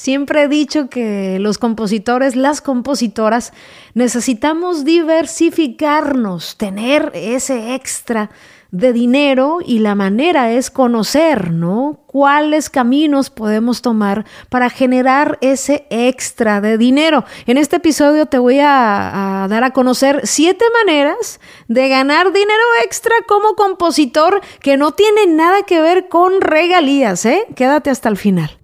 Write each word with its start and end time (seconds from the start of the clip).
Siempre 0.00 0.44
he 0.44 0.48
dicho 0.48 0.88
que 0.88 1.36
los 1.40 1.58
compositores, 1.58 2.34
las 2.34 2.62
compositoras, 2.62 3.52
necesitamos 3.92 4.86
diversificarnos, 4.86 6.56
tener 6.56 7.12
ese 7.12 7.74
extra 7.74 8.30
de 8.70 8.94
dinero 8.94 9.58
y 9.62 9.80
la 9.80 9.94
manera 9.94 10.52
es 10.52 10.70
conocer, 10.70 11.50
¿no? 11.50 12.00
Cuáles 12.06 12.70
caminos 12.70 13.28
podemos 13.28 13.82
tomar 13.82 14.24
para 14.48 14.70
generar 14.70 15.36
ese 15.42 15.86
extra 15.90 16.62
de 16.62 16.78
dinero. 16.78 17.26
En 17.44 17.58
este 17.58 17.76
episodio 17.76 18.24
te 18.24 18.38
voy 18.38 18.58
a, 18.58 19.46
dar 19.50 19.64
a 19.64 19.74
conocer 19.74 20.22
siete 20.24 20.64
maneras 20.82 21.40
de 21.68 21.90
ganar 21.90 22.32
dinero 22.32 22.64
extra 22.86 23.12
como 23.28 23.54
compositor 23.54 24.40
que 24.60 24.78
no 24.78 24.92
tiene 24.92 25.26
nada 25.26 25.64
que 25.64 25.82
ver 25.82 26.08
con 26.08 26.40
regalías, 26.40 27.26
¿eh? 27.26 27.44
Quédate 27.54 27.90
hasta 27.90 28.08
el 28.08 28.16
final. 28.16 28.59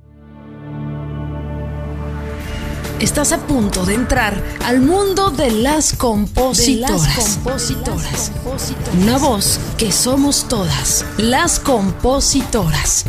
Estás 3.00 3.32
a 3.32 3.46
punto 3.46 3.84
de 3.84 3.92
entrar 3.92 4.42
al 4.64 4.80
mundo 4.80 5.28
de 5.28 5.50
las 5.50 5.92
compositoras. 5.92 7.02
De 7.02 7.08
las 7.08 7.36
compositoras. 7.36 8.32
Una 9.02 9.18
voz 9.18 9.60
que 9.76 9.92
somos 9.92 10.48
todas, 10.48 11.04
las 11.18 11.60
compositoras. 11.60 13.04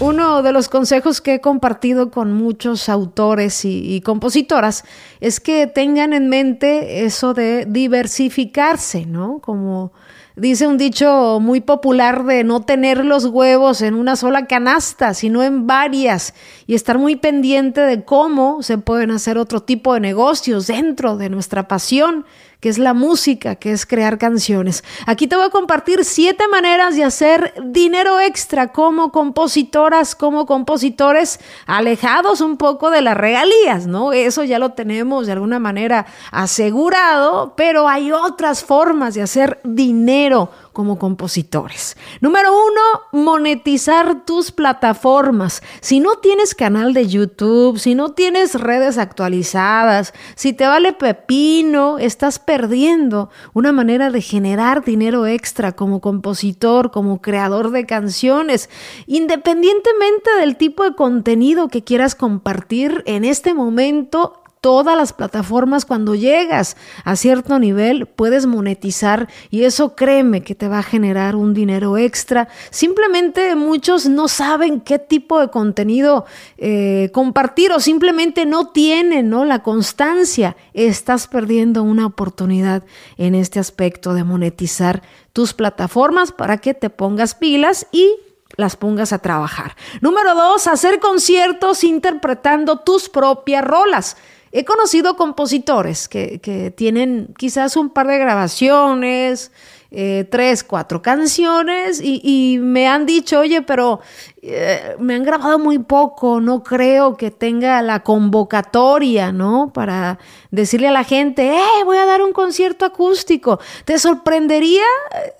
Uno 0.00 0.42
de 0.42 0.52
los 0.52 0.68
consejos 0.68 1.22
que 1.22 1.36
he 1.36 1.40
compartido 1.40 2.10
con 2.10 2.34
muchos 2.34 2.90
autores 2.90 3.64
y, 3.64 3.94
y, 3.94 4.02
compositoras 4.02 4.84
es 5.20 5.40
que 5.40 5.66
tengan 5.66 6.12
en 6.12 6.28
mente 6.28 7.06
eso 7.06 7.32
de 7.32 7.64
diversificarse, 7.66 9.06
¿no? 9.06 9.38
Como 9.38 9.92
Dice 10.40 10.66
un 10.66 10.78
dicho 10.78 11.38
muy 11.38 11.60
popular 11.60 12.24
de 12.24 12.44
no 12.44 12.62
tener 12.62 13.04
los 13.04 13.26
huevos 13.26 13.82
en 13.82 13.92
una 13.92 14.16
sola 14.16 14.46
canasta, 14.46 15.12
sino 15.12 15.42
en 15.42 15.66
varias, 15.66 16.32
y 16.66 16.74
estar 16.74 16.96
muy 16.96 17.16
pendiente 17.16 17.82
de 17.82 18.04
cómo 18.06 18.62
se 18.62 18.78
pueden 18.78 19.10
hacer 19.10 19.36
otro 19.36 19.60
tipo 19.60 19.92
de 19.92 20.00
negocios 20.00 20.68
dentro 20.68 21.18
de 21.18 21.28
nuestra 21.28 21.68
pasión 21.68 22.24
que 22.60 22.68
es 22.68 22.78
la 22.78 22.94
música, 22.94 23.56
que 23.56 23.72
es 23.72 23.86
crear 23.86 24.18
canciones. 24.18 24.84
Aquí 25.06 25.26
te 25.26 25.36
voy 25.36 25.46
a 25.46 25.50
compartir 25.50 26.04
siete 26.04 26.46
maneras 26.48 26.94
de 26.94 27.04
hacer 27.04 27.54
dinero 27.64 28.20
extra 28.20 28.68
como 28.68 29.12
compositoras, 29.12 30.14
como 30.14 30.46
compositores, 30.46 31.40
alejados 31.66 32.40
un 32.40 32.56
poco 32.56 32.90
de 32.90 33.00
las 33.00 33.16
regalías, 33.16 33.86
¿no? 33.86 34.12
Eso 34.12 34.44
ya 34.44 34.58
lo 34.58 34.72
tenemos 34.72 35.26
de 35.26 35.32
alguna 35.32 35.58
manera 35.58 36.06
asegurado, 36.30 37.54
pero 37.56 37.88
hay 37.88 38.12
otras 38.12 38.62
formas 38.62 39.14
de 39.14 39.22
hacer 39.22 39.60
dinero 39.64 40.50
como 40.80 40.98
compositores. 40.98 41.94
Número 42.22 42.48
uno, 42.52 43.22
monetizar 43.22 44.24
tus 44.24 44.50
plataformas. 44.50 45.62
Si 45.82 46.00
no 46.00 46.16
tienes 46.16 46.54
canal 46.54 46.94
de 46.94 47.06
YouTube, 47.06 47.78
si 47.78 47.94
no 47.94 48.12
tienes 48.12 48.58
redes 48.58 48.96
actualizadas, 48.96 50.14
si 50.36 50.54
te 50.54 50.66
vale 50.66 50.94
pepino, 50.94 51.98
estás 51.98 52.38
perdiendo 52.38 53.28
una 53.52 53.72
manera 53.72 54.10
de 54.10 54.22
generar 54.22 54.82
dinero 54.82 55.26
extra 55.26 55.72
como 55.72 56.00
compositor, 56.00 56.90
como 56.90 57.20
creador 57.20 57.72
de 57.72 57.84
canciones, 57.84 58.70
independientemente 59.06 60.30
del 60.40 60.56
tipo 60.56 60.84
de 60.84 60.94
contenido 60.94 61.68
que 61.68 61.84
quieras 61.84 62.14
compartir 62.14 63.02
en 63.04 63.26
este 63.26 63.52
momento 63.52 64.39
todas 64.60 64.96
las 64.96 65.12
plataformas, 65.12 65.86
cuando 65.86 66.14
llegas 66.14 66.76
a 67.04 67.16
cierto 67.16 67.58
nivel, 67.58 68.06
puedes 68.06 68.46
monetizar 68.46 69.28
y 69.50 69.64
eso 69.64 69.94
créeme 69.96 70.42
que 70.42 70.54
te 70.54 70.68
va 70.68 70.80
a 70.80 70.82
generar 70.82 71.34
un 71.34 71.54
dinero 71.54 71.96
extra. 71.96 72.48
Simplemente 72.70 73.56
muchos 73.56 74.06
no 74.06 74.28
saben 74.28 74.80
qué 74.80 74.98
tipo 74.98 75.40
de 75.40 75.48
contenido 75.48 76.26
eh, 76.58 77.10
compartir 77.12 77.72
o 77.72 77.80
simplemente 77.80 78.44
no 78.44 78.68
tienen 78.68 79.30
¿no? 79.30 79.44
la 79.44 79.62
constancia. 79.62 80.56
Estás 80.74 81.26
perdiendo 81.26 81.82
una 81.82 82.06
oportunidad 82.06 82.84
en 83.16 83.34
este 83.34 83.60
aspecto 83.60 84.12
de 84.12 84.24
monetizar 84.24 85.02
tus 85.32 85.54
plataformas 85.54 86.32
para 86.32 86.58
que 86.58 86.74
te 86.74 86.90
pongas 86.90 87.34
pilas 87.34 87.86
y 87.92 88.14
las 88.56 88.76
pongas 88.76 89.12
a 89.12 89.18
trabajar. 89.18 89.76
Número 90.00 90.34
dos, 90.34 90.66
hacer 90.66 91.00
conciertos 91.00 91.82
interpretando 91.84 92.80
tus 92.80 93.08
propias 93.08 93.64
rolas. 93.64 94.16
He 94.52 94.64
conocido 94.64 95.16
compositores 95.16 96.08
que, 96.08 96.40
que 96.40 96.70
tienen 96.70 97.34
quizás 97.36 97.76
un 97.76 97.90
par 97.90 98.06
de 98.08 98.18
grabaciones, 98.18 99.52
eh, 99.92 100.24
tres, 100.30 100.62
cuatro 100.62 101.02
canciones 101.02 102.00
y, 102.00 102.58
me 102.62 102.86
han 102.86 103.06
dicho, 103.06 103.40
oye, 103.40 103.60
pero 103.60 103.98
eh, 104.40 104.94
me 105.00 105.16
han 105.16 105.24
grabado 105.24 105.58
muy 105.58 105.80
poco, 105.80 106.40
no 106.40 106.62
creo 106.62 107.16
que 107.16 107.32
tenga 107.32 107.82
la 107.82 108.04
convocatoria, 108.04 109.32
¿no? 109.32 109.72
Para 109.74 110.20
decirle 110.52 110.86
a 110.86 110.92
la 110.92 111.02
gente, 111.02 111.56
eh, 111.56 111.84
voy 111.84 111.96
a 111.96 112.06
dar 112.06 112.22
un 112.22 112.32
concierto 112.32 112.84
acústico. 112.84 113.58
Te 113.84 113.98
sorprendería, 113.98 114.84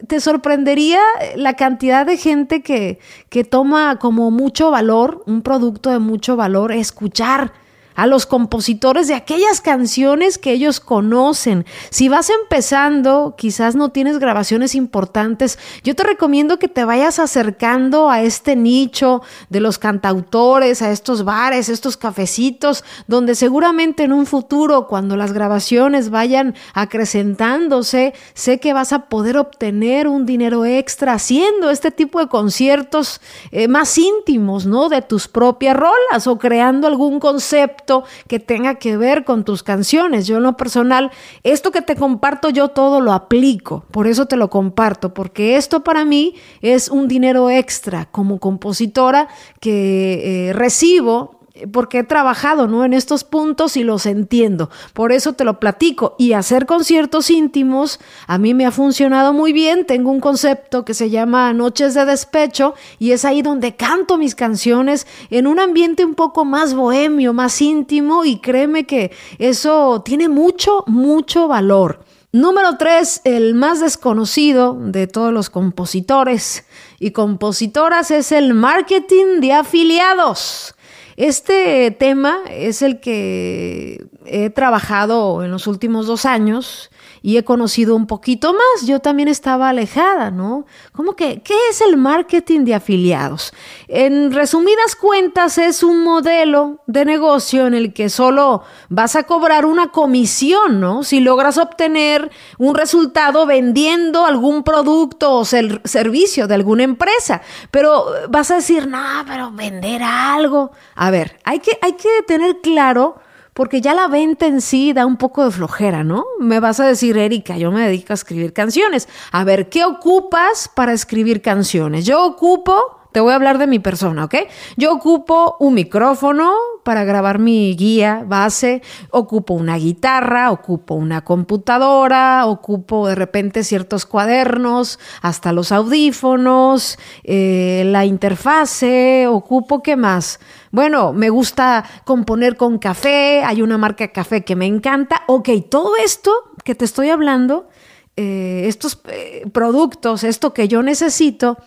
te 0.08 0.18
sorprendería 0.18 1.00
la 1.36 1.54
cantidad 1.54 2.04
de 2.04 2.16
gente 2.16 2.60
que, 2.60 2.98
que 3.28 3.44
toma 3.44 4.00
como 4.00 4.32
mucho 4.32 4.72
valor, 4.72 5.22
un 5.26 5.42
producto 5.42 5.90
de 5.90 6.00
mucho 6.00 6.34
valor, 6.34 6.72
escuchar 6.72 7.52
a 7.94 8.06
los 8.06 8.26
compositores 8.26 9.08
de 9.08 9.14
aquellas 9.14 9.60
canciones 9.60 10.38
que 10.38 10.52
ellos 10.52 10.80
conocen. 10.80 11.66
Si 11.90 12.08
vas 12.08 12.30
empezando, 12.30 13.34
quizás 13.36 13.74
no 13.74 13.90
tienes 13.90 14.18
grabaciones 14.18 14.74
importantes, 14.74 15.58
yo 15.82 15.94
te 15.94 16.04
recomiendo 16.04 16.58
que 16.58 16.68
te 16.68 16.84
vayas 16.84 17.18
acercando 17.18 18.10
a 18.10 18.22
este 18.22 18.56
nicho 18.56 19.22
de 19.48 19.60
los 19.60 19.78
cantautores, 19.78 20.82
a 20.82 20.90
estos 20.90 21.24
bares, 21.24 21.68
estos 21.68 21.96
cafecitos, 21.96 22.84
donde 23.06 23.34
seguramente 23.34 24.04
en 24.04 24.12
un 24.12 24.26
futuro, 24.26 24.86
cuando 24.86 25.16
las 25.16 25.32
grabaciones 25.32 26.10
vayan 26.10 26.54
acrecentándose, 26.74 28.14
sé 28.34 28.60
que 28.60 28.72
vas 28.72 28.92
a 28.92 29.06
poder 29.06 29.36
obtener 29.36 30.08
un 30.08 30.26
dinero 30.26 30.64
extra 30.64 31.14
haciendo 31.14 31.70
este 31.70 31.90
tipo 31.90 32.20
de 32.20 32.28
conciertos 32.28 33.20
eh, 33.50 33.68
más 33.68 33.98
íntimos, 33.98 34.66
¿no? 34.66 34.88
De 34.88 35.02
tus 35.02 35.28
propias 35.28 35.76
rolas 35.76 36.26
o 36.26 36.38
creando 36.38 36.86
algún 36.86 37.20
concepto 37.20 37.89
que 38.28 38.38
tenga 38.38 38.76
que 38.76 38.96
ver 38.96 39.24
con 39.24 39.44
tus 39.44 39.62
canciones. 39.62 40.26
Yo 40.26 40.36
en 40.36 40.44
lo 40.44 40.56
personal, 40.56 41.10
esto 41.42 41.70
que 41.70 41.82
te 41.82 41.96
comparto 41.96 42.50
yo 42.50 42.68
todo 42.68 43.00
lo 43.00 43.12
aplico, 43.12 43.84
por 43.90 44.06
eso 44.06 44.26
te 44.26 44.36
lo 44.36 44.50
comparto, 44.50 45.12
porque 45.14 45.56
esto 45.56 45.82
para 45.82 46.04
mí 46.04 46.34
es 46.60 46.88
un 46.88 47.08
dinero 47.08 47.50
extra 47.50 48.06
como 48.10 48.38
compositora 48.38 49.28
que 49.60 50.48
eh, 50.48 50.52
recibo 50.52 51.39
porque 51.72 52.00
he 52.00 52.04
trabajado 52.04 52.66
¿no? 52.66 52.84
en 52.84 52.92
estos 52.92 53.24
puntos 53.24 53.76
y 53.76 53.84
los 53.84 54.06
entiendo. 54.06 54.70
Por 54.92 55.12
eso 55.12 55.32
te 55.32 55.44
lo 55.44 55.60
platico. 55.60 56.16
Y 56.18 56.32
hacer 56.32 56.66
conciertos 56.66 57.30
íntimos 57.30 58.00
a 58.26 58.38
mí 58.38 58.54
me 58.54 58.66
ha 58.66 58.70
funcionado 58.70 59.32
muy 59.32 59.52
bien. 59.52 59.86
Tengo 59.86 60.10
un 60.10 60.20
concepto 60.20 60.84
que 60.84 60.94
se 60.94 61.10
llama 61.10 61.52
Noches 61.52 61.94
de 61.94 62.04
Despecho 62.04 62.74
y 62.98 63.12
es 63.12 63.24
ahí 63.24 63.42
donde 63.42 63.76
canto 63.76 64.18
mis 64.18 64.34
canciones 64.34 65.06
en 65.30 65.46
un 65.46 65.60
ambiente 65.60 66.04
un 66.04 66.14
poco 66.14 66.44
más 66.44 66.74
bohemio, 66.74 67.32
más 67.32 67.60
íntimo 67.60 68.24
y 68.24 68.38
créeme 68.38 68.84
que 68.84 69.12
eso 69.38 70.02
tiene 70.04 70.28
mucho, 70.28 70.84
mucho 70.86 71.48
valor. 71.48 72.04
Número 72.32 72.76
tres, 72.78 73.22
el 73.24 73.54
más 73.56 73.80
desconocido 73.80 74.78
de 74.78 75.08
todos 75.08 75.32
los 75.32 75.50
compositores 75.50 76.64
y 77.00 77.10
compositoras 77.10 78.12
es 78.12 78.30
el 78.30 78.54
marketing 78.54 79.40
de 79.40 79.52
afiliados. 79.52 80.76
Este 81.20 81.90
tema 81.90 82.38
es 82.50 82.80
el 82.80 82.98
que 82.98 84.06
he 84.24 84.48
trabajado 84.48 85.44
en 85.44 85.50
los 85.50 85.66
últimos 85.66 86.06
dos 86.06 86.24
años 86.24 86.90
y 87.22 87.36
he 87.36 87.44
conocido 87.44 87.94
un 87.96 88.06
poquito 88.06 88.52
más. 88.52 88.86
Yo 88.86 89.00
también 89.00 89.28
estaba 89.28 89.68
alejada, 89.68 90.30
¿no? 90.30 90.66
¿Cómo 90.92 91.14
que 91.14 91.42
qué 91.42 91.54
es 91.70 91.80
el 91.80 91.96
marketing 91.96 92.64
de 92.64 92.74
afiliados? 92.74 93.52
En 93.88 94.32
resumidas 94.32 94.96
cuentas 94.96 95.58
es 95.58 95.82
un 95.82 96.02
modelo 96.02 96.82
de 96.86 97.04
negocio 97.04 97.66
en 97.66 97.74
el 97.74 97.92
que 97.92 98.08
solo 98.08 98.62
vas 98.88 99.16
a 99.16 99.24
cobrar 99.24 99.66
una 99.66 99.90
comisión, 99.90 100.80
¿no? 100.80 101.02
Si 101.02 101.20
logras 101.20 101.58
obtener 101.58 102.30
un 102.58 102.74
resultado 102.74 103.46
vendiendo 103.46 104.26
algún 104.26 104.62
producto 104.62 105.32
o 105.32 105.44
ser 105.44 105.80
servicio 105.84 106.46
de 106.46 106.54
alguna 106.54 106.84
empresa, 106.84 107.42
pero 107.70 108.06
vas 108.28 108.50
a 108.50 108.56
decir, 108.56 108.86
"No, 108.86 109.24
pero 109.26 109.50
vender 109.52 110.02
algo." 110.02 110.70
A 110.94 111.10
ver, 111.10 111.38
hay 111.44 111.60
que 111.60 111.78
hay 111.82 111.92
que 111.92 112.22
tener 112.26 112.60
claro 112.60 113.16
porque 113.54 113.80
ya 113.80 113.94
la 113.94 114.08
venta 114.08 114.46
en 114.46 114.60
sí 114.60 114.92
da 114.92 115.06
un 115.06 115.16
poco 115.16 115.44
de 115.44 115.50
flojera, 115.50 116.04
¿no? 116.04 116.24
Me 116.38 116.60
vas 116.60 116.80
a 116.80 116.86
decir, 116.86 117.16
Erika, 117.18 117.56
yo 117.56 117.70
me 117.72 117.82
dedico 117.86 118.12
a 118.12 118.14
escribir 118.14 118.52
canciones. 118.52 119.08
A 119.32 119.44
ver, 119.44 119.68
¿qué 119.68 119.84
ocupas 119.84 120.70
para 120.74 120.92
escribir 120.92 121.42
canciones? 121.42 122.04
Yo 122.06 122.24
ocupo 122.24 122.99
te 123.12 123.20
voy 123.20 123.32
a 123.32 123.36
hablar 123.36 123.58
de 123.58 123.66
mi 123.66 123.78
persona, 123.78 124.24
¿ok? 124.24 124.34
Yo 124.76 124.92
ocupo 124.92 125.56
un 125.58 125.74
micrófono 125.74 126.52
para 126.84 127.04
grabar 127.04 127.38
mi 127.38 127.74
guía 127.76 128.24
base, 128.26 128.82
ocupo 129.10 129.54
una 129.54 129.76
guitarra, 129.76 130.50
ocupo 130.50 130.94
una 130.94 131.22
computadora, 131.22 132.46
ocupo 132.46 133.08
de 133.08 133.14
repente 133.14 133.64
ciertos 133.64 134.06
cuadernos, 134.06 134.98
hasta 135.22 135.52
los 135.52 135.72
audífonos, 135.72 136.98
eh, 137.24 137.82
la 137.86 138.04
interfase, 138.04 139.26
ocupo 139.26 139.82
qué 139.82 139.96
más. 139.96 140.40
Bueno, 140.70 141.12
me 141.12 141.30
gusta 141.30 141.84
componer 142.04 142.56
con 142.56 142.78
café, 142.78 143.42
hay 143.44 143.62
una 143.62 143.76
marca 143.76 144.04
de 144.04 144.12
café 144.12 144.44
que 144.44 144.56
me 144.56 144.66
encanta. 144.66 145.22
Ok, 145.26 145.48
todo 145.68 145.96
esto 145.96 146.32
que 146.64 146.74
te 146.74 146.84
estoy 146.84 147.10
hablando, 147.10 147.68
eh, 148.16 148.64
estos 148.66 149.00
eh, 149.08 149.44
productos, 149.52 150.24
esto 150.24 150.52
que 150.52 150.68
yo 150.68 150.82
necesito, 150.82 151.58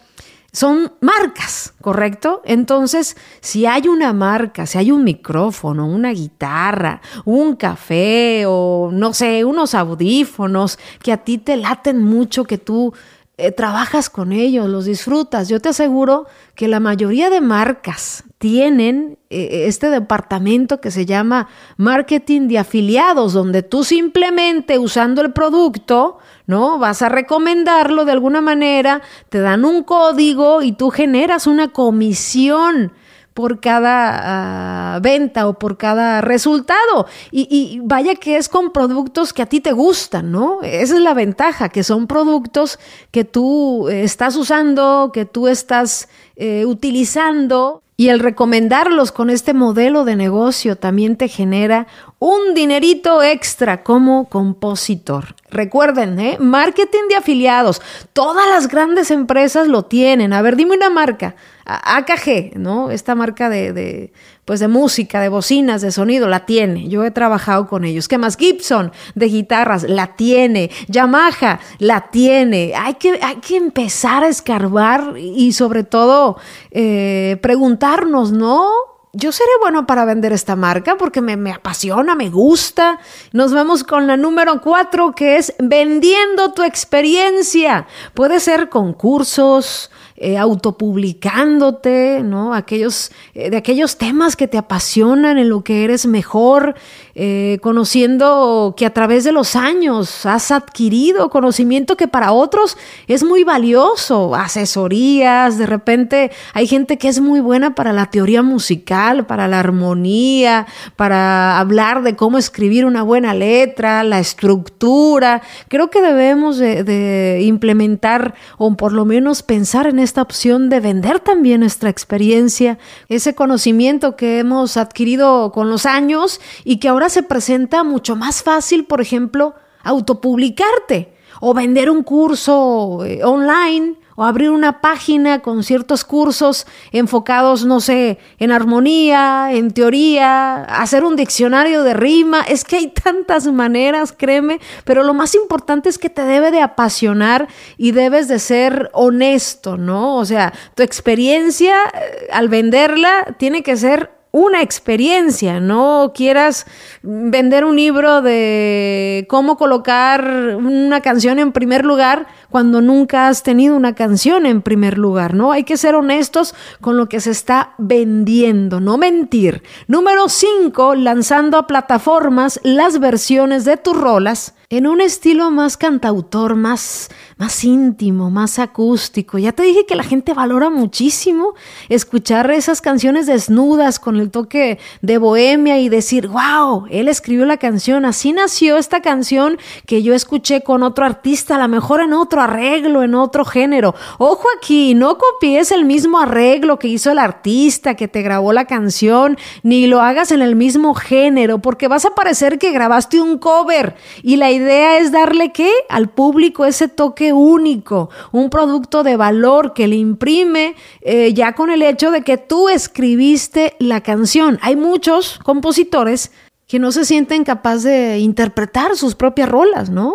son 0.54 0.94
marcas, 1.02 1.74
¿correcto? 1.82 2.44
Entonces, 2.46 3.18
si 3.42 3.66
hay 3.66 3.88
una 3.88 4.14
marca, 4.14 4.68
si 4.68 4.78
hay 4.78 4.92
un 4.92 5.04
micrófono, 5.04 5.88
una 5.88 6.12
guitarra, 6.12 7.02
un 7.26 7.56
café 7.56 8.46
o 8.48 8.92
no 8.94 9.14
sé, 9.14 9.44
unos 9.44 9.74
audífonos 9.74 10.78
que 11.02 11.12
a 11.12 11.18
ti 11.18 11.40
te 11.40 11.58
laten 11.58 12.04
mucho, 12.04 12.44
que 12.44 12.60
tú 12.60 12.94
eh, 13.38 13.52
trabajas 13.52 14.12
con 14.12 14.32
ellos, 14.32 14.70
los 14.70 14.86
disfrutas, 14.86 15.50
yo 15.50 15.60
te 15.60 15.70
aseguro 15.70 16.28
que 16.54 16.68
la 16.68 16.80
mayoría 16.80 17.32
de 17.32 17.42
marcas 17.42 18.24
tienen 18.44 19.18
eh, 19.30 19.68
este 19.68 19.90
departamento 19.90 20.82
que 20.82 20.92
se 20.92 21.06
llama 21.06 21.48
marketing 21.78 22.50
de 22.50 22.60
afiliados, 22.60 23.32
donde 23.32 23.64
tú 23.64 23.86
simplemente 23.86 24.78
usando 24.80 25.22
el 25.22 25.32
producto, 25.32 26.18
¿no? 26.46 26.78
Vas 26.78 27.02
a 27.02 27.08
recomendarlo 27.08 28.04
de 28.04 28.12
alguna 28.12 28.42
manera, 28.42 29.02
te 29.30 29.40
dan 29.40 29.64
un 29.64 29.84
código 29.84 30.62
y 30.62 30.74
tú 30.74 30.90
generas 30.90 31.48
una 31.48 31.70
comisión 31.70 32.92
por 33.34 33.62
cada 33.62 34.96
ah, 34.96 35.00
venta 35.00 35.48
o 35.48 35.58
por 35.58 35.78
cada 35.78 36.20
resultado. 36.20 37.08
Y, 37.32 37.80
vaya 37.86 38.16
que 38.16 38.36
es 38.36 38.50
con 38.50 38.74
productos 38.74 39.32
que 39.32 39.42
a 39.42 39.46
ti 39.46 39.62
te 39.62 39.72
gustan, 39.72 40.34
¿no? 40.34 40.62
Esa 40.64 40.96
es 40.96 41.02
la 41.02 41.14
ventaja, 41.14 41.70
que 41.70 41.84
son 41.84 42.08
productos 42.08 42.78
que 43.10 43.24
tú 43.24 43.88
eh, 43.88 44.04
estás 44.04 44.36
usando, 44.36 45.12
que 45.14 45.24
tú 45.24 45.48
estás 45.48 46.10
eh, 46.36 46.66
utilizando. 46.66 47.83
Y 47.96 48.10
el 48.10 48.20
recomendarlos 48.20 49.12
con 49.12 49.30
este 49.30 49.54
modelo 49.54 50.04
de 50.04 50.16
negocio 50.16 50.76
también 50.76 51.16
te 51.16 51.28
genera 51.28 51.86
un 52.18 52.56
dinerito 52.56 53.22
extra 53.22 53.84
como 53.84 54.30
compositor. 54.30 55.36
Recuerden, 55.52 56.20
¿eh? 56.20 56.38
marketing 56.40 57.08
de 57.10 57.16
afiliados. 57.16 57.82
Todas 58.14 58.48
las 58.48 58.68
grandes 58.68 59.12
empresas 59.12 59.68
lo 59.68 59.84
tienen. 59.84 60.34
A 60.34 60.42
ver, 60.42 60.56
dime 60.56 60.76
una 60.76 60.90
marca. 60.90 61.36
AKG, 61.66 62.58
¿no? 62.58 62.90
Esta 62.90 63.14
marca 63.14 63.50
de, 63.50 64.12
pues 64.46 64.60
de 64.60 64.68
música, 64.68 65.22
de 65.22 65.30
bocinas, 65.30 65.82
de 65.82 65.92
sonido, 65.92 66.28
la 66.28 66.46
tiene. 66.46 66.90
Yo 66.90 67.04
he 67.04 67.12
trabajado 67.12 67.68
con 67.68 67.86
ellos. 67.86 68.08
¿Qué 68.08 68.18
más? 68.18 68.38
Gibson, 68.38 68.92
de 69.16 69.26
guitarras, 69.28 69.84
la 69.84 70.16
tiene. 70.16 70.70
Yamaha, 70.88 71.60
la 71.80 72.10
tiene. 72.12 72.74
Hay 72.76 72.96
que, 72.96 73.20
hay 73.22 73.38
que 73.38 73.56
empezar 73.56 74.24
a 74.24 74.28
escarbar 74.28 75.16
y 75.18 75.54
sobre 75.54 75.84
todo 75.84 76.38
eh, 76.72 77.38
preguntarnos, 77.42 78.32
¿no? 78.32 78.70
yo 79.16 79.32
seré 79.32 79.52
bueno 79.62 79.86
para 79.86 80.06
vender 80.06 80.34
esta 80.34 80.56
marca 80.56 80.98
porque 80.98 81.22
me, 81.22 81.38
me, 81.38 81.52
apasiona, 81.52 82.16
me 82.16 82.32
gusta. 82.32 83.00
Nos 83.32 83.54
vamos 83.54 83.84
con 83.84 84.08
la 84.08 84.18
número 84.18 84.60
cuatro 84.60 85.14
que 85.14 85.38
es 85.38 85.54
vendiendo 85.60 86.52
tu 86.54 86.64
experiencia. 86.64 87.86
Puede 88.16 88.40
ser 88.40 88.70
concursos, 88.70 89.92
eh, 90.16 90.38
autopublicándote, 90.38 92.22
¿no? 92.24 92.54
Aquellos, 92.54 93.12
eh, 93.34 93.50
de 93.50 93.58
aquellos 93.58 93.98
temas 93.98 94.36
que 94.36 94.48
te 94.48 94.58
apasionan, 94.58 95.38
en 95.38 95.50
lo 95.50 95.64
que 95.64 95.84
eres 95.84 96.06
mejor, 96.06 96.76
eh, 97.16 97.60
conociendo 97.62 98.74
que 98.76 98.86
a 98.86 98.94
través 98.94 99.24
de 99.24 99.32
los 99.32 99.56
años 99.56 100.26
has 100.26 100.52
adquirido 100.52 101.30
conocimiento 101.30 101.96
que 101.96 102.08
para 102.08 102.32
otros 102.32 102.78
es 103.08 103.24
muy 103.24 103.44
valioso, 103.44 104.34
asesorías, 104.34 105.58
de 105.58 105.66
repente 105.66 106.32
hay 106.54 106.68
gente 106.68 106.98
que 106.98 107.08
es 107.08 107.20
muy 107.20 107.40
buena 107.40 107.76
para 107.76 107.94
la 107.94 108.08
teoría 108.08 108.42
musical, 108.42 109.26
para 109.26 109.48
la 109.48 109.60
armonía, 109.60 110.66
para 110.96 111.60
hablar 111.60 112.04
de 112.04 112.16
cómo 112.16 112.38
escribir 112.38 112.86
una 112.86 113.04
buena 113.04 113.34
letra, 113.34 114.04
la 114.04 114.20
estructura. 114.20 115.42
Creo 115.68 115.90
que 115.90 116.02
debemos 116.02 116.58
de, 116.58 117.40
implementar 117.44 118.34
o 118.58 118.76
por 118.76 118.92
lo 118.92 119.06
menos 119.06 119.44
pensar 119.44 119.88
en 119.88 120.00
esta 120.04 120.22
opción 120.22 120.70
de 120.70 120.80
vender 120.80 121.20
también 121.20 121.62
nuestra 121.62 121.90
experiencia, 121.90 122.78
ese 123.10 123.34
conocimiento 123.34 124.16
que 124.16 124.40
hemos 124.40 124.78
adquirido 124.78 125.52
con 125.52 125.70
los 125.70 125.86
años 125.86 126.40
y 126.64 126.78
que 126.78 126.90
ahora 126.90 127.10
se 127.10 127.24
presenta 127.24 127.84
mucho 127.84 128.16
más 128.16 128.44
fácil, 128.44 128.86
por 128.86 129.02
ejemplo, 129.02 129.56
autopublicarte 129.84 131.14
o 131.42 131.54
vender 131.54 131.90
un 131.90 132.04
curso 132.04 133.04
eh, 133.06 133.24
online 133.24 134.03
o 134.16 134.24
abrir 134.24 134.50
una 134.50 134.82
página 134.82 135.40
con 135.40 135.64
ciertos 135.64 136.04
cursos 136.04 136.68
enfocados, 136.92 137.66
no 137.66 137.80
sé, 137.80 138.20
en 138.40 138.52
armonía, 138.52 139.50
en 139.52 139.72
teoría, 139.72 140.64
hacer 140.64 141.04
un 141.04 141.16
diccionario 141.16 141.84
de 141.84 141.94
rima. 141.94 142.42
Es 142.42 142.64
que 142.64 142.78
hay 142.78 142.88
tantas 142.88 143.46
maneras, 143.48 144.14
créeme, 144.18 144.60
pero 144.84 145.04
lo 145.04 145.14
más 145.14 145.36
importante 145.36 145.90
es 145.90 145.98
que 145.98 146.10
te 146.10 146.24
debe 146.24 146.52
de 146.52 146.62
apasionar 146.62 147.48
y 147.78 147.92
debes 147.92 148.28
de 148.28 148.40
ser 148.40 148.90
honesto, 148.94 149.78
¿no? 149.78 150.18
O 150.18 150.26
sea, 150.26 150.54
tu 150.76 150.84
experiencia 150.84 151.76
eh, 151.94 152.28
al 152.32 152.50
venderla 152.50 153.36
tiene 153.38 153.64
que 153.64 153.78
ser 153.78 154.23
una 154.36 154.64
experiencia, 154.64 155.60
no 155.60 156.12
quieras 156.16 156.66
vender 157.04 157.66
un 157.66 157.76
libro 157.76 158.24
de 158.24 159.28
cómo 159.30 159.58
colocar 159.58 160.56
una 160.58 161.02
canción 161.02 161.38
en 161.38 161.52
primer 161.52 161.86
lugar 161.86 162.26
cuando 162.50 162.82
nunca 162.82 163.28
has 163.28 163.44
tenido 163.44 163.76
una 163.76 163.94
canción 163.94 164.48
en 164.48 164.64
primer 164.64 164.98
lugar, 164.98 165.36
¿no? 165.36 165.52
Hay 165.52 165.66
que 165.66 165.78
ser 165.78 165.94
honestos 165.94 166.56
con 166.82 166.98
lo 166.98 167.08
que 167.08 167.20
se 167.20 167.30
está 167.30 167.76
vendiendo, 167.78 168.80
no 168.80 168.98
mentir. 168.98 169.62
Número 169.88 170.28
5, 170.28 170.96
lanzando 170.96 171.60
a 171.60 171.68
plataformas 171.68 172.60
las 172.64 173.00
versiones 173.00 173.66
de 173.66 173.78
tus 173.78 173.96
rolas 173.96 174.56
en 174.70 174.88
un 174.88 175.02
estilo 175.02 175.52
más 175.52 175.78
cantautor, 175.78 176.56
más, 176.56 177.12
más 177.38 177.64
íntimo, 177.64 178.30
más 178.30 178.60
acústico. 178.60 179.38
Ya 179.38 179.52
te 179.52 179.64
dije 179.64 179.86
que 179.86 179.96
la 179.96 180.04
gente 180.04 180.34
valora 180.34 180.70
muchísimo 180.70 181.54
escuchar 181.90 182.50
esas 182.52 182.82
canciones 182.82 183.26
desnudas 183.26 184.00
con 184.00 184.18
el 184.18 184.32
toque 184.32 184.80
de 185.02 185.18
bohemia 185.18 185.80
y 185.80 185.90
decir, 185.90 186.28
wow, 186.28 186.86
él 186.90 187.08
escribió 187.08 187.46
la 187.46 187.58
canción, 187.58 188.06
así 188.06 188.34
nació 188.34 188.78
esta 188.78 189.02
canción 189.02 189.58
que 189.86 190.04
yo 190.04 190.14
escuché 190.14 190.62
con 190.62 190.84
otro 190.84 191.06
artista, 191.06 191.56
a 191.56 191.60
lo 191.60 191.68
mejor 191.68 192.02
en 192.02 192.14
otro 192.14 192.42
arreglo, 192.42 193.04
en 193.04 193.16
otro 193.16 193.46
género. 193.46 193.96
Ojo 194.18 194.48
aquí, 194.58 194.94
no 194.94 195.18
copies 195.18 195.72
el 195.72 195.86
mismo 195.86 196.20
arreglo 196.20 196.80
que 196.80 196.88
hizo 196.88 197.12
el 197.12 197.20
artista 197.20 197.96
que 197.96 198.08
te 198.08 198.22
grabó 198.22 198.54
la 198.54 198.66
canción, 198.66 199.38
ni 199.64 199.88
lo 199.88 200.02
hagas 200.02 200.32
en 200.32 200.42
el 200.42 200.56
mismo 200.56 200.94
género, 200.94 201.60
porque 201.60 201.88
vas 201.88 202.06
a 202.06 202.16
parecer 202.16 202.60
que 202.60 202.72
grabaste 202.72 203.22
un 203.22 203.38
cover 203.38 203.96
y 204.22 204.38
la 204.38 204.52
idea 204.52 205.00
es 205.00 205.12
darle 205.12 205.52
qué? 205.52 205.72
Al 205.90 206.10
público 206.10 206.66
ese 206.66 206.88
toque 206.88 207.23
único, 207.32 208.10
un 208.32 208.50
producto 208.50 209.04
de 209.04 209.16
valor 209.16 209.74
que 209.74 209.88
le 209.88 209.96
imprime 209.96 210.76
eh, 211.02 211.34
ya 211.34 211.54
con 211.54 211.70
el 211.70 211.82
hecho 211.82 212.12
de 212.12 212.24
que 212.24 212.38
tú 212.38 212.68
escribiste 212.68 213.76
la 213.80 214.02
canción. 214.02 214.60
Hay 214.62 214.76
muchos 214.76 215.40
compositores 215.44 216.32
que 216.68 216.80
no 216.80 216.92
se 216.92 217.06
sienten 217.06 217.44
capaces 217.44 217.84
de 217.84 218.20
interpretar 218.20 218.96
sus 218.98 219.16
propias 219.16 219.48
rolas, 219.48 219.90
¿no? 219.90 220.14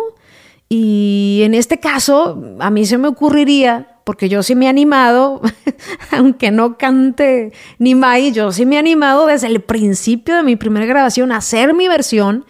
Y 0.67 1.41
en 1.43 1.55
este 1.55 1.79
caso, 1.79 2.43
a 2.59 2.69
mí 2.69 2.85
se 2.85 2.99
me 2.99 3.07
ocurriría, 3.07 3.97
porque 4.03 4.29
yo 4.29 4.43
sí 4.43 4.53
me 4.55 4.65
he 4.65 4.69
animado, 4.69 5.41
aunque 6.11 6.51
no 6.51 6.77
cante 6.77 7.53
ni 7.79 7.95
Mai, 7.95 8.31
yo 8.31 8.51
sí 8.51 8.65
me 8.67 8.75
he 8.75 8.79
animado 8.79 9.25
desde 9.25 9.47
el 9.47 9.61
principio 9.61 10.35
de 10.35 10.43
mi 10.43 10.55
primera 10.55 10.85
grabación 10.85 11.31
a 11.31 11.37
hacer 11.37 11.73
mi 11.73 11.87
versión 11.87 12.45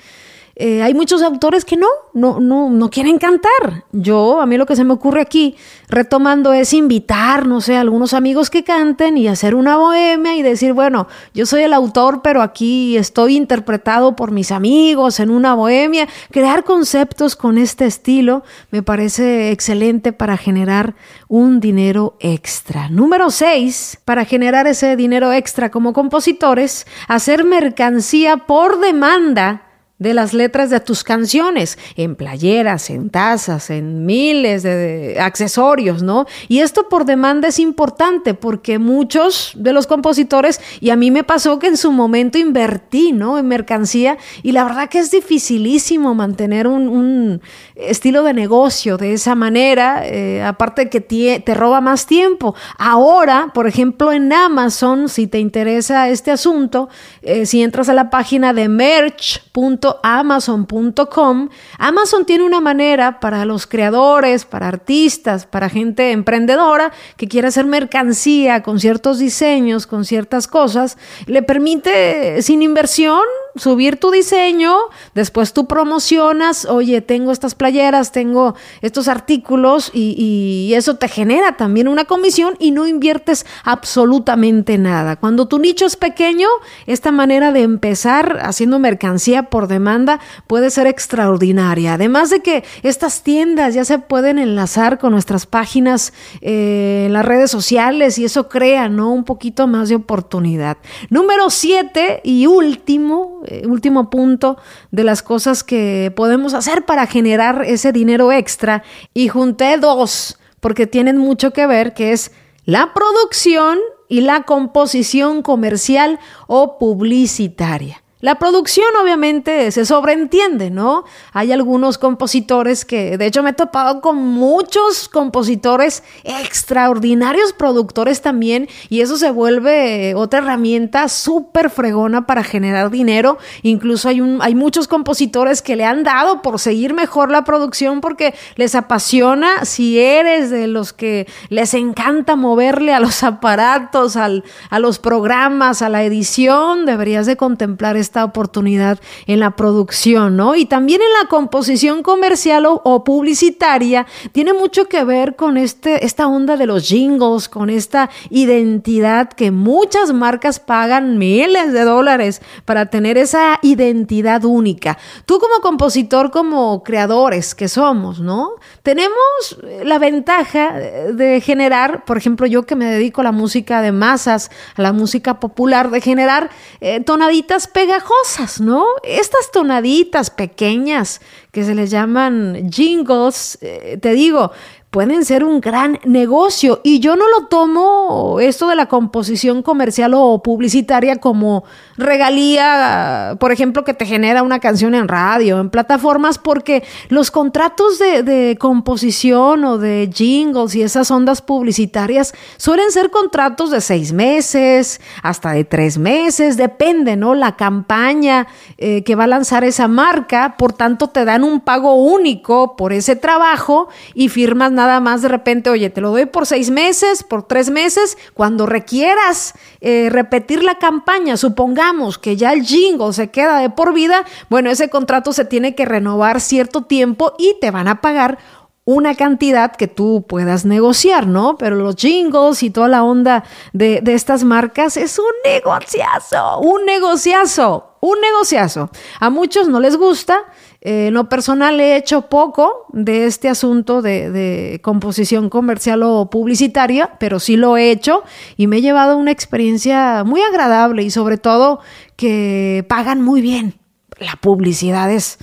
eh, 0.61 0.83
hay 0.83 0.93
muchos 0.93 1.21
autores 1.21 1.63
que 1.63 1.77
no, 1.77 1.87
no, 2.13 2.41
no, 2.41 2.69
no 2.69 2.89
quieren 2.89 3.17
cantar. 3.17 3.85
Yo, 3.93 4.41
a 4.41 4.45
mí 4.45 4.57
lo 4.57 4.65
que 4.65 4.75
se 4.75 4.83
me 4.83 4.91
ocurre 4.91 5.21
aquí, 5.21 5.55
retomando, 5.87 6.51
es 6.51 6.73
invitar, 6.73 7.47
no 7.47 7.61
sé, 7.61 7.77
a 7.77 7.79
algunos 7.79 8.13
amigos 8.13 8.49
que 8.49 8.65
canten 8.65 9.17
y 9.17 9.29
hacer 9.29 9.55
una 9.55 9.77
bohemia 9.77 10.35
y 10.35 10.41
decir, 10.41 10.73
bueno, 10.73 11.07
yo 11.33 11.45
soy 11.45 11.61
el 11.61 11.71
autor, 11.71 12.21
pero 12.21 12.41
aquí 12.41 12.97
estoy 12.97 13.37
interpretado 13.37 14.17
por 14.17 14.31
mis 14.31 14.51
amigos 14.51 15.21
en 15.21 15.29
una 15.29 15.53
bohemia. 15.55 16.09
Crear 16.29 16.65
conceptos 16.65 17.37
con 17.37 17.57
este 17.57 17.85
estilo 17.85 18.43
me 18.69 18.83
parece 18.83 19.51
excelente 19.51 20.11
para 20.11 20.35
generar 20.35 20.93
un 21.29 21.61
dinero 21.61 22.17
extra. 22.19 22.89
Número 22.89 23.29
6, 23.29 23.99
para 24.03 24.25
generar 24.25 24.67
ese 24.67 24.97
dinero 24.97 25.31
extra 25.31 25.71
como 25.71 25.93
compositores, 25.93 26.85
hacer 27.07 27.45
mercancía 27.45 28.35
por 28.45 28.81
demanda 28.81 29.68
de 29.99 30.13
las 30.13 30.33
letras 30.33 30.69
de 30.69 30.79
tus 30.79 31.03
canciones, 31.03 31.77
en 31.97 32.15
playeras, 32.15 32.89
en 32.89 33.09
tazas, 33.09 33.69
en 33.69 34.05
miles 34.05 34.63
de, 34.63 35.17
accesorios, 35.19 36.01
¿no? 36.01 36.25
Y 36.47 36.59
esto 36.59 36.87
por 36.87 37.05
demanda 37.05 37.49
es 37.49 37.59
importante 37.59 38.33
porque 38.33 38.79
muchos 38.79 39.51
de 39.55 39.73
los 39.73 39.87
compositores, 39.87 40.61
y 40.79 40.89
a 40.89 40.95
mí 40.95 41.11
me 41.11 41.25
pasó 41.25 41.59
que 41.59 41.67
en 41.67 41.77
su 41.77 41.91
momento 41.91 42.37
invertí, 42.37 43.11
¿no? 43.11 43.37
En 43.37 43.47
mercancía 43.47 44.17
y 44.41 44.53
la 44.53 44.63
verdad 44.63 44.89
que 44.89 44.99
es 44.99 45.11
dificilísimo 45.11 46.15
mantener 46.15 46.67
un, 46.67 47.41
estilo 47.75 48.23
de 48.23 48.33
negocio 48.33 48.97
de 48.97 49.13
esa 49.13 49.35
manera, 49.35 50.01
eh, 50.05 50.41
aparte 50.43 50.89
que 50.89 51.01
te 51.01 51.53
roba 51.53 51.81
más 51.81 52.05
tiempo. 52.05 52.55
Ahora, 52.77 53.51
por 53.53 53.67
ejemplo, 53.67 54.11
en 54.11 54.31
Amazon, 54.31 55.09
si 55.09 55.27
te 55.27 55.39
interesa 55.39 56.09
este 56.09 56.31
asunto, 56.31 56.89
eh, 57.21 57.45
si 57.45 57.63
entras 57.63 57.89
a 57.89 57.93
la 57.93 58.09
página 58.09 58.53
de 58.53 58.69
merch.com, 58.69 59.88
amazon.com, 60.03 61.49
Amazon 61.77 62.25
tiene 62.25 62.43
una 62.43 62.59
manera 62.59 63.19
para 63.19 63.45
los 63.45 63.65
creadores, 63.65 64.45
para 64.45 64.67
artistas, 64.67 65.45
para 65.45 65.69
gente 65.69 66.11
emprendedora 66.11 66.91
que 67.17 67.27
quiere 67.27 67.47
hacer 67.47 67.65
mercancía 67.65 68.63
con 68.63 68.79
ciertos 68.79 69.19
diseños, 69.19 69.87
con 69.87 70.05
ciertas 70.05 70.47
cosas, 70.47 70.97
le 71.25 71.41
permite 71.43 72.41
sin 72.41 72.61
inversión 72.61 73.23
subir 73.55 73.97
tu 73.99 74.11
diseño, 74.11 74.75
después 75.15 75.53
tú 75.53 75.67
promocionas, 75.67 76.65
oye, 76.65 77.01
tengo 77.01 77.31
estas 77.31 77.55
playeras, 77.55 78.11
tengo 78.11 78.55
estos 78.81 79.07
artículos 79.07 79.91
y, 79.93 80.71
eso 80.79 80.95
te 80.95 81.07
genera 81.07 81.57
también 81.57 81.87
una 81.87 82.05
comisión 82.05 82.55
y 82.59 82.71
no 82.71 82.87
inviertes 82.87 83.45
absolutamente 83.63 84.77
nada. 84.77 85.17
Cuando 85.17 85.47
tu 85.47 85.59
nicho 85.59 85.85
es 85.85 85.97
pequeño, 85.97 86.47
esta 86.85 87.11
manera 87.11 87.51
de 87.51 87.63
empezar 87.63 88.39
haciendo 88.41 88.79
mercancía 88.79 89.43
por 89.43 89.67
demanda 89.67 90.19
puede 90.47 90.69
ser 90.69 90.87
extraordinaria. 90.87 91.95
Además 91.95 92.29
de 92.29 92.41
que 92.41 92.63
estas 92.83 93.23
tiendas 93.23 93.73
ya 93.73 93.83
se 93.83 93.99
pueden 93.99 94.37
enlazar 94.37 94.99
con 94.99 95.11
nuestras 95.11 95.45
páginas 95.45 96.13
eh, 96.41 97.07
las 97.11 97.25
redes 97.25 97.51
sociales 97.51 98.17
y 98.19 98.25
eso 98.25 98.47
crea, 98.47 98.89
¿no? 98.89 99.11
Un 99.11 99.23
poquito 99.23 99.67
más 99.67 99.89
de 99.89 99.95
oportunidad. 99.95 100.77
Número 101.09 101.49
siete 101.49 102.21
y 102.23 102.45
último, 102.45 103.41
último 103.65 104.09
punto 104.09 104.57
de 104.91 105.03
las 105.03 105.23
cosas 105.23 105.63
que 105.63 106.11
podemos 106.15 106.53
hacer 106.53 106.85
para 106.85 107.07
generar 107.07 107.63
ese 107.65 107.91
dinero 107.91 108.31
extra. 108.31 108.83
Y 109.13 109.27
junté 109.27 109.77
dos, 109.77 110.39
porque 110.59 110.87
tienen 110.87 111.17
mucho 111.17 111.51
que 111.51 111.67
ver, 111.67 111.93
que 111.93 112.11
es 112.11 112.31
la 112.65 112.93
producción 112.93 113.79
y 114.07 114.21
la 114.21 114.43
composición 114.43 115.41
comercial 115.41 116.19
o 116.47 116.77
publicitaria. 116.77 118.03
La 118.21 118.35
producción 118.35 118.87
obviamente 119.01 119.71
se 119.71 119.85
sobreentiende, 119.85 120.69
¿no? 120.69 121.05
Hay 121.31 121.53
algunos 121.53 121.97
compositores 121.97 122.83
que, 122.83 123.17
de 123.17 123.25
hecho 123.25 123.43
me 123.43 123.51
he 123.51 123.53
topado 123.53 124.01
con 124.01 124.17
muchos 124.17 125.07
compositores 125.07 126.03
extraordinarios 126.25 127.53
productores 127.53 128.21
también 128.21 128.67
y 128.89 128.99
eso 128.99 129.15
se 129.15 129.31
vuelve 129.31 130.15
otra 130.15 130.39
herramienta 130.39 131.07
súper 131.07 131.69
fregona 131.69 132.27
para 132.27 132.43
generar 132.43 132.89
dinero. 132.89 133.37
Incluso 133.63 134.09
hay, 134.09 134.19
un, 134.19 134.41
hay 134.41 134.53
muchos 134.53 134.89
compositores 134.89 135.61
que 135.61 135.77
le 135.77 135.85
han 135.85 136.03
dado 136.03 136.41
por 136.41 136.59
seguir 136.59 136.93
mejor 136.93 137.31
la 137.31 137.45
producción 137.45 138.01
porque 138.01 138.33
les 138.57 138.75
apasiona. 138.75 139.63
Si 139.63 139.97
eres 139.97 140.49
de 140.49 140.67
los 140.67 140.91
que 140.91 141.25
les 141.47 141.73
encanta 141.73 142.35
moverle 142.35 142.93
a 142.93 142.99
los 142.99 143.23
aparatos, 143.23 144.17
al, 144.17 144.43
a 144.69 144.79
los 144.79 144.99
programas, 144.99 145.81
a 145.81 145.87
la 145.87 146.03
edición, 146.03 146.85
deberías 146.85 147.25
de 147.25 147.37
contemplar 147.37 147.95
esta 148.09 148.25
oportunidad 148.25 148.99
en 149.27 149.39
la 149.39 149.51
producción, 149.51 150.35
¿no? 150.35 150.55
Y 150.55 150.65
también 150.65 150.99
en 151.01 151.13
la 151.21 151.29
composición 151.29 152.01
comercial 152.01 152.65
o, 152.65 153.03
publicitaria, 153.03 154.07
tiene 154.31 154.53
mucho 154.53 154.85
que 154.85 155.03
ver 155.03 155.35
con 155.35 155.57
este, 155.57 156.03
esta 156.05 156.27
onda 156.27 156.57
de 156.57 156.65
los 156.65 156.87
jingles, 156.87 157.47
con 157.47 157.69
esta 157.69 158.09
identidad 158.31 159.29
que 159.29 159.51
muchas 159.51 160.11
marcas 160.11 160.59
pagan 160.59 161.19
miles 161.19 161.71
de 161.71 161.83
dólares 161.83 162.41
para 162.65 162.87
tener 162.87 163.17
esa 163.17 163.59
identidad 163.61 164.43
única. 164.43 164.97
Tú 165.25 165.37
como 165.37 165.61
compositor, 165.61 166.31
como 166.31 166.83
creadores 166.83 167.53
que 167.53 167.67
somos, 167.67 168.19
¿no? 168.19 168.53
Tenemos 168.81 169.59
la 169.83 169.99
ventaja 169.99 170.73
de 170.73 171.41
generar, 171.41 172.05
por 172.05 172.17
ejemplo, 172.17 172.47
yo 172.47 172.65
que 172.65 172.75
me 172.75 172.85
dedico 172.85 173.21
a 173.21 173.25
la 173.25 173.31
música 173.31 173.83
de 173.83 173.91
masas, 173.91 174.49
a 174.75 174.81
la 174.81 174.93
música 174.93 175.39
popular, 175.39 175.91
de 175.91 176.01
generar 176.01 176.49
eh, 176.81 177.01
tonaditas 177.01 177.67
pegadas 177.67 177.98
pegajosas, 177.99 178.61
¿no? 178.61 178.85
Estas 179.03 179.51
tonaditas 179.51 180.29
pequeñas 180.29 181.21
que 181.51 181.63
se 181.63 181.75
les 181.75 181.89
llaman 181.91 182.69
jingles, 182.71 183.57
eh, 183.61 183.97
te 184.01 184.13
digo, 184.13 184.51
pueden 184.91 185.23
ser 185.23 185.43
un 185.43 185.61
gran 185.61 185.99
negocio. 186.03 186.81
Y 186.83 186.99
yo 186.99 187.15
no 187.15 187.25
lo 187.29 187.47
tomo 187.47 188.39
esto 188.39 188.67
de 188.67 188.75
la 188.75 188.87
composición 188.87 189.61
comercial 189.61 190.13
o 190.15 190.41
publicitaria 190.41 191.17
como 191.17 191.63
regalía, 191.97 193.37
por 193.39 193.51
ejemplo, 193.51 193.83
que 193.83 193.93
te 193.93 194.05
genera 194.05 194.41
una 194.41 194.59
canción 194.59 194.95
en 194.95 195.07
radio, 195.07 195.59
en 195.59 195.69
plataformas, 195.69 196.39
porque 196.39 196.83
los 197.09 197.29
contratos 197.29 197.99
de, 197.99 198.57
composición 198.59 199.63
o 199.63 199.77
de 199.77 200.09
jingles 200.13 200.75
y 200.75 200.81
esas 200.81 201.11
ondas 201.11 201.41
publicitarias 201.41 202.33
suelen 202.57 202.91
ser 202.91 203.11
contratos 203.11 203.69
de 203.71 203.81
seis 203.81 204.11
meses, 204.11 205.01
hasta 205.21 205.51
de 205.51 205.65
tres 205.65 205.97
meses, 205.97 206.57
depende, 206.57 207.15
¿no? 207.15 207.35
La 207.35 207.55
campaña 207.55 208.47
eh, 208.77 209.03
que 209.03 209.15
va 209.15 209.25
a 209.25 209.27
lanzar 209.27 209.63
esa 209.63 209.87
marca, 209.87 210.55
por 210.57 210.73
tanto 210.73 211.09
te 211.09 211.25
dan 211.25 211.43
un 211.43 211.61
pago 211.61 211.93
único 211.95 212.75
por 212.75 212.93
ese 212.93 213.15
trabajo 213.15 213.89
y 214.13 214.29
firmas 214.29 214.71
nada 214.79 215.01
más 215.01 215.21
de 215.21 215.27
repente, 215.27 215.69
oye, 215.69 215.89
te 215.89 215.99
lo 215.99 216.11
doy 216.11 216.25
por 216.25 216.45
seis 216.45 216.69
meses, 216.69 217.23
por 217.23 217.43
tres 217.43 217.69
meses, 217.69 218.17
cuando 218.33 218.65
requieras 218.65 219.53
eh, 219.81 220.07
repetir 220.09 220.63
la 220.63 220.75
campaña, 220.75 221.35
supongamos 221.35 222.17
que 222.17 222.37
ya 222.37 222.53
el 222.53 222.63
jingle 222.63 223.11
se 223.11 223.29
queda 223.29 223.59
de 223.59 223.69
por 223.69 223.93
vida, 223.93 224.23
bueno, 224.49 224.69
ese 224.69 224.89
contrato 224.89 225.33
se 225.33 225.43
tiene 225.43 225.75
que 225.75 225.83
renovar 225.83 226.39
cierto 226.39 226.83
tiempo 226.83 227.33
y 227.37 227.57
te 227.59 227.71
van 227.71 227.89
a 227.89 227.99
pagar 227.99 228.37
una 228.85 229.15
cantidad 229.15 229.75
que 229.75 229.87
tú 229.87 230.25
puedas 230.27 230.63
negociar, 230.65 231.27
¿no? 231.27 231.57
Pero 231.57 231.75
los 231.75 231.95
jingles 231.95 232.63
y 232.63 232.69
toda 232.69 232.87
la 232.87 233.03
onda 233.03 233.43
de, 233.73 233.99
de 234.01 234.13
estas 234.13 234.45
marcas 234.45 234.95
es 234.95 235.19
un 235.19 235.25
negociazo, 235.43 236.59
un 236.61 236.85
negociazo, 236.85 237.97
un 237.99 238.19
negociazo. 238.21 238.89
A 239.19 239.29
muchos 239.29 239.67
no 239.67 239.79
les 239.79 239.97
gusta, 239.97 240.45
eh, 240.81 241.07
en 241.07 241.13
lo 241.13 241.27
personal 241.27 241.79
he 241.81 241.97
hecho 241.97 242.29
poco 242.29 242.85
de 242.93 243.25
este 243.25 243.49
asunto 243.49 244.01
de, 244.01 244.79
composición 244.81 245.49
comercial 245.49 246.03
o 246.03 246.29
publicitaria, 246.29 247.17
pero 247.19 247.39
sí 247.39 247.57
lo 247.57 247.75
he 247.75 247.91
hecho 247.91 248.23
y 248.55 248.67
me 248.67 248.77
he 248.77 248.81
llevado 248.81 249.17
una 249.17 249.31
experiencia 249.31 250.23
muy 250.23 250.41
agradable 250.41 251.03
y 251.03 251.09
sobre 251.09 251.37
todo 251.37 251.79
que 252.15 252.85
pagan 252.87 253.21
muy 253.21 253.41
bien. 253.41 253.75
La 254.19 254.37
publicidad 254.37 255.11
es, 255.11 255.37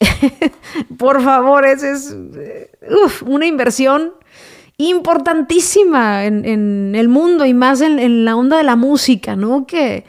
por 0.98 1.22
favor, 1.22 1.66
es, 1.66 1.82
es 1.82 2.16
eh, 2.36 2.70
una 3.26 3.46
inversión 3.46 4.14
importantísima 4.78 6.24
en, 6.24 6.94
el 6.94 7.08
mundo 7.08 7.44
y 7.44 7.52
más 7.52 7.80
en, 7.80 8.24
la 8.24 8.36
onda 8.36 8.58
de 8.58 8.64
la 8.64 8.76
música, 8.76 9.36
¿no? 9.36 9.66
Que 9.66 10.04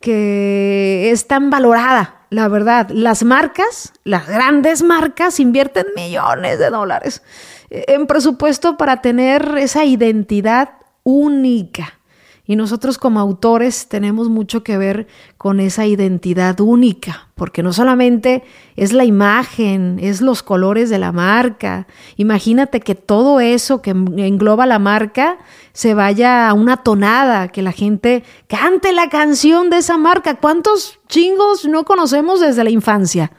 es 0.00 1.26
tan 1.26 1.50
valorada 1.50 2.23
la 2.34 2.48
verdad, 2.48 2.90
las 2.90 3.22
marcas, 3.22 3.92
las 4.02 4.26
grandes 4.26 4.82
marcas 4.82 5.38
invierten 5.38 5.86
millones 5.94 6.58
de 6.58 6.68
dólares 6.68 7.22
en 7.70 8.06
presupuesto 8.06 8.76
para 8.76 9.00
tener 9.00 9.56
esa 9.58 9.84
identidad 9.84 10.70
única. 11.04 12.00
Y 12.46 12.56
nosotros 12.56 12.98
como 12.98 13.20
autores 13.20 13.88
tenemos 13.88 14.28
mucho 14.28 14.62
que 14.62 14.76
ver 14.76 15.06
con 15.38 15.60
esa 15.60 15.86
identidad 15.86 16.60
única, 16.60 17.28
porque 17.34 17.62
no 17.62 17.72
solamente 17.72 18.44
es 18.76 18.92
la 18.92 19.06
imagen, 19.06 19.98
es 19.98 20.20
los 20.20 20.42
colores 20.42 20.90
de 20.90 20.98
la 20.98 21.10
marca. 21.10 21.86
Imagínate 22.16 22.80
que 22.80 22.94
todo 22.94 23.40
eso 23.40 23.80
que 23.80 23.90
engloba 23.90 24.66
la 24.66 24.78
marca 24.78 25.38
se 25.72 25.94
vaya 25.94 26.48
a 26.48 26.52
una 26.52 26.76
tonada, 26.76 27.48
que 27.48 27.62
la 27.62 27.72
gente 27.72 28.24
cante 28.46 28.92
la 28.92 29.08
canción 29.08 29.70
de 29.70 29.78
esa 29.78 29.96
marca. 29.96 30.34
¿Cuántos 30.34 31.00
chingos 31.08 31.64
no 31.64 31.84
conocemos 31.84 32.40
desde 32.40 32.62
la 32.62 32.70
infancia? 32.70 33.32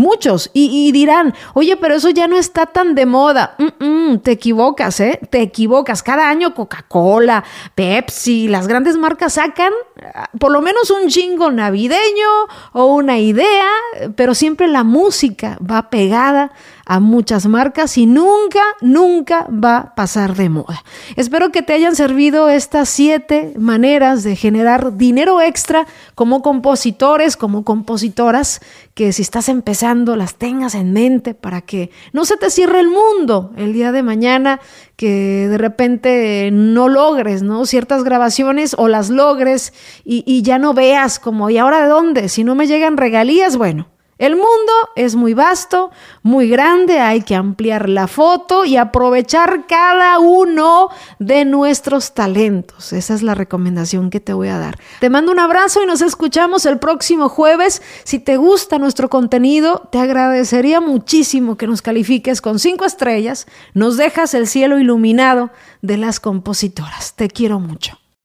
Muchos. 0.00 0.50
Y, 0.54 0.90
dirán, 0.92 1.34
oye, 1.52 1.76
pero 1.76 1.94
eso 1.94 2.08
ya 2.08 2.26
no 2.26 2.38
está 2.38 2.64
tan 2.64 2.94
de 2.94 3.04
moda. 3.04 3.54
te 4.22 4.32
equivocas, 4.32 4.98
¿eh? 4.98 5.20
Te 5.28 5.42
equivocas. 5.42 6.02
Cada 6.02 6.30
año 6.30 6.54
Coca-Cola, 6.54 7.44
Pepsi, 7.74 8.48
las 8.48 8.66
grandes 8.66 8.96
marcas 8.96 9.34
sacan 9.34 9.74
ah, 10.14 10.30
por 10.38 10.52
lo 10.52 10.62
menos 10.62 10.90
un 10.90 11.10
jingo 11.10 11.50
navideño 11.50 12.28
o 12.72 12.86
una 12.86 13.18
idea, 13.18 13.68
pero 14.16 14.34
siempre 14.34 14.68
la 14.68 14.84
música 14.84 15.58
va 15.60 15.90
pegada 15.90 16.52
a 16.90 16.98
muchas 16.98 17.46
marcas 17.46 17.96
y 17.98 18.06
nunca, 18.06 18.64
nunca 18.80 19.46
va 19.48 19.76
a 19.76 19.94
pasar 19.94 20.34
de 20.34 20.48
moda. 20.48 20.82
Espero 21.14 21.52
que 21.52 21.62
te 21.62 21.72
hayan 21.72 21.94
servido 21.94 22.48
estas 22.48 22.88
siete 22.88 23.54
maneras 23.56 24.24
de 24.24 24.34
generar 24.34 24.96
dinero 24.96 25.40
extra 25.40 25.86
como 26.16 26.42
compositores, 26.42 27.36
como 27.36 27.62
compositoras, 27.62 28.60
que 28.94 29.12
si 29.12 29.22
estás 29.22 29.48
empezando 29.48 30.16
las 30.16 30.34
tengas 30.34 30.74
en 30.74 30.92
mente 30.92 31.34
para 31.34 31.60
que 31.60 31.92
no 32.12 32.24
se 32.24 32.36
te 32.36 32.50
cierre 32.50 32.80
el 32.80 32.88
mundo 32.88 33.52
el 33.56 33.72
día 33.72 33.92
de 33.92 34.02
mañana, 34.02 34.58
que 34.96 35.46
de 35.48 35.58
repente 35.58 36.50
no 36.52 36.88
logres, 36.88 37.44
¿no? 37.44 37.66
Ciertas 37.66 38.02
grabaciones 38.02 38.74
o 38.76 38.88
las 38.88 39.10
logres 39.10 39.72
y, 40.04 40.24
y 40.26 40.42
ya 40.42 40.58
no 40.58 40.74
veas 40.74 41.20
como, 41.20 41.50
¿y 41.50 41.58
ahora 41.58 41.82
de 41.82 41.88
dónde? 41.88 42.28
Si 42.28 42.42
no 42.42 42.56
me 42.56 42.66
llegan 42.66 42.96
regalías, 42.96 43.56
bueno 43.56 43.86
el 44.20 44.36
mundo 44.36 44.72
es 44.96 45.16
muy 45.16 45.32
vasto, 45.32 45.90
muy 46.22 46.50
grande, 46.50 47.00
hay 47.00 47.22
que 47.22 47.34
ampliar 47.34 47.88
la 47.88 48.06
foto 48.06 48.66
y 48.66 48.76
aprovechar 48.76 49.66
cada 49.66 50.18
uno 50.18 50.90
de 51.18 51.46
nuestros 51.46 52.12
talentos. 52.12 52.92
Esa 52.92 53.14
es 53.14 53.22
la 53.22 53.34
recomendación 53.34 54.10
que 54.10 54.20
te 54.20 54.34
voy 54.34 54.48
a 54.48 54.58
dar. 54.58 54.78
Te 55.00 55.08
mando 55.08 55.32
un 55.32 55.38
abrazo 55.38 55.82
y 55.82 55.86
nos 55.86 56.02
escuchamos 56.02 56.66
el 56.66 56.78
próximo 56.78 57.30
jueves. 57.30 57.80
Si 58.04 58.18
te 58.18 58.36
gusta 58.36 58.78
nuestro 58.78 59.08
contenido, 59.08 59.88
te 59.90 59.98
agradecería 59.98 60.82
muchísimo 60.82 61.56
que 61.56 61.66
nos 61.66 61.80
califiques 61.80 62.42
con 62.42 62.58
cinco 62.58 62.84
estrellas, 62.84 63.46
nos 63.72 63.96
dejas 63.96 64.34
el 64.34 64.46
cielo 64.46 64.78
iluminado 64.78 65.48
de 65.80 65.96
las 65.96 66.20
compositoras. 66.20 67.14
Te 67.16 67.28
quiero 67.28 67.58
mucho. 67.58 67.99